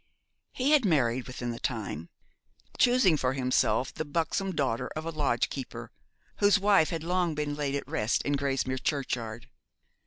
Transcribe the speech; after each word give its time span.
He 0.51 0.71
had 0.71 0.83
married 0.83 1.27
within 1.27 1.51
the 1.51 1.59
time, 1.59 2.09
choosing 2.79 3.17
for 3.17 3.33
himself 3.33 3.93
the 3.93 4.03
buxom 4.03 4.49
daughter 4.49 4.87
of 4.95 5.05
a 5.05 5.11
lodgekeeper, 5.11 5.91
whose 6.37 6.57
wife 6.57 6.89
had 6.89 7.03
long 7.03 7.35
been 7.35 7.53
laid 7.55 7.75
at 7.75 7.87
rest 7.87 8.23
in 8.23 8.33
Grasmere 8.33 8.79
churchyard. 8.79 9.47